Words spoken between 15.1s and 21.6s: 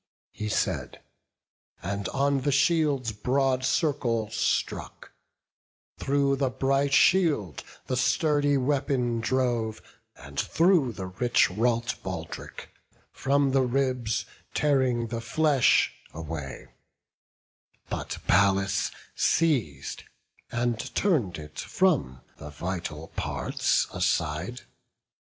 flesh away; but Pallas seiz'd, And turn'd it